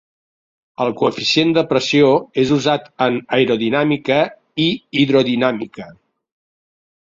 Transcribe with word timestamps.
El 0.85 0.93
coeficient 1.01 1.51
de 1.57 1.63
pressió 1.73 2.07
és 2.43 2.53
usat 2.55 2.87
en 3.07 3.19
aerodinàmica 3.39 4.19
i 4.65 4.67
hidrodinàmica. 5.03 5.89